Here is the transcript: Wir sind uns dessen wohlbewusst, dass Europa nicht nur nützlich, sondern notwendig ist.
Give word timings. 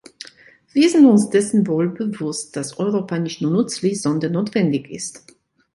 Wir 0.73 0.89
sind 0.89 1.05
uns 1.05 1.29
dessen 1.29 1.67
wohlbewusst, 1.67 2.55
dass 2.55 2.79
Europa 2.79 3.19
nicht 3.19 3.39
nur 3.39 3.51
nützlich, 3.51 4.01
sondern 4.01 4.31
notwendig 4.31 4.89
ist. 4.89 5.23